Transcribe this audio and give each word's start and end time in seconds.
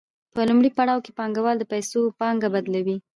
په 0.35 0.41
لومړي 0.49 0.69
پړاو 0.77 1.03
کې 1.05 1.11
پانګوال 1.17 1.55
د 1.59 1.63
پیسو 1.71 2.01
پانګه 2.19 2.47
بدلوي 2.55 2.97